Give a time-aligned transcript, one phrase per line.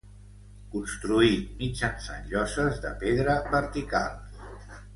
[0.75, 4.43] Construït mitjançant lloses de pedra verticals.